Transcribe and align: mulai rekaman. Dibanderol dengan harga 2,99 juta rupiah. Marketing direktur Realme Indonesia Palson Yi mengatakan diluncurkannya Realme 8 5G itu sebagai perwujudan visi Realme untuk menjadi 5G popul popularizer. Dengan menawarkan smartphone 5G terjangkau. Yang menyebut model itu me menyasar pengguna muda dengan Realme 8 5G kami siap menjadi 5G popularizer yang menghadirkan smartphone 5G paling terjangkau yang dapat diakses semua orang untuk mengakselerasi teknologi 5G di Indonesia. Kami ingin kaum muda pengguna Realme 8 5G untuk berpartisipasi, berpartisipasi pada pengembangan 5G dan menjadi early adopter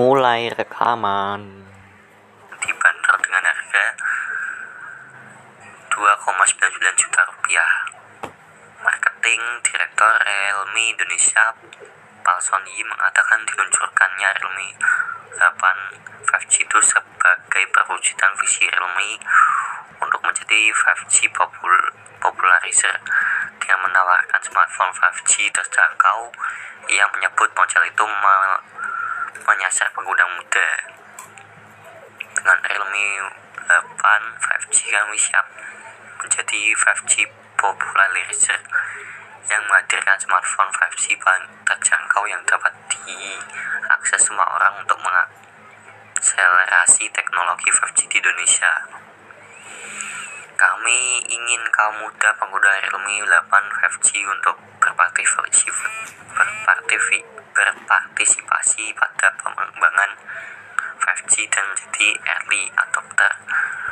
mulai 0.00 0.48
rekaman. 0.56 1.68
Dibanderol 2.56 3.20
dengan 3.20 3.44
harga 3.44 3.84
2,99 5.92 7.04
juta 7.04 7.20
rupiah. 7.28 7.72
Marketing 8.80 9.60
direktur 9.60 10.12
Realme 10.24 10.96
Indonesia 10.96 11.52
Palson 12.24 12.64
Yi 12.64 12.80
mengatakan 12.80 13.44
diluncurkannya 13.44 14.28
Realme 14.40 14.72
8 15.36 16.32
5G 16.32 16.64
itu 16.64 16.78
sebagai 16.80 17.64
perwujudan 17.68 18.32
visi 18.40 18.72
Realme 18.72 19.20
untuk 20.00 20.24
menjadi 20.24 20.72
5G 20.80 21.28
popul 21.28 21.76
popularizer. 22.24 22.96
Dengan 23.60 23.84
menawarkan 23.84 24.40
smartphone 24.48 24.96
5G 24.96 25.52
terjangkau. 25.52 26.32
Yang 26.88 27.20
menyebut 27.20 27.52
model 27.52 27.84
itu 27.84 28.04
me 28.08 28.36
menyasar 29.46 29.90
pengguna 29.96 30.24
muda 30.36 30.68
dengan 32.36 32.58
Realme 32.64 33.06
8 33.68 34.40
5G 34.40 34.76
kami 34.90 35.18
siap 35.18 35.46
menjadi 36.20 36.74
5G 36.76 37.26
popularizer 37.56 38.60
yang 39.50 39.62
menghadirkan 39.66 40.20
smartphone 40.20 40.72
5G 40.72 41.18
paling 41.18 41.48
terjangkau 41.64 42.26
yang 42.28 42.44
dapat 42.46 42.72
diakses 42.92 44.22
semua 44.28 44.46
orang 44.46 44.78
untuk 44.80 44.98
mengakselerasi 45.02 47.10
teknologi 47.10 47.70
5G 47.72 48.06
di 48.06 48.18
Indonesia. 48.22 48.86
Kami 50.60 51.24
ingin 51.24 51.62
kaum 51.72 52.04
muda 52.04 52.36
pengguna 52.36 52.68
Realme 52.84 53.24
8 53.24 53.48
5G 53.48 54.28
untuk 54.28 54.60
berpartisipasi, 54.80 55.72
berpartisipasi 57.60 58.88
pada 58.96 59.28
pengembangan 59.36 60.16
5G 60.96 61.44
dan 61.52 61.64
menjadi 61.68 62.08
early 62.24 62.72
adopter 62.72 63.32